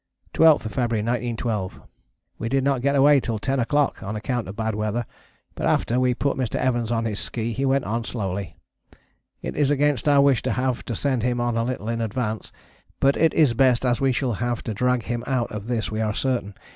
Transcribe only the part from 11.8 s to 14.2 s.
in advance, but it is best as we